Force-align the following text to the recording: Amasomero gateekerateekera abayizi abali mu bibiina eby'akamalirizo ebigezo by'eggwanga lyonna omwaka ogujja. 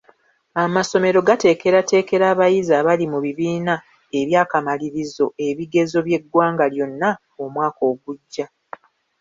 Amasomero 0.63 1.19
gateekerateekera 1.27 2.25
abayizi 2.33 2.71
abali 2.81 3.05
mu 3.13 3.19
bibiina 3.25 3.73
eby'akamalirizo 4.19 5.25
ebigezo 5.47 5.97
by'eggwanga 6.05 6.65
lyonna 6.73 7.09
omwaka 7.43 7.81
ogujja. 7.91 8.45